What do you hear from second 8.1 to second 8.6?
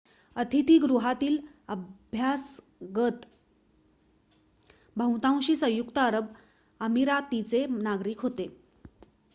होते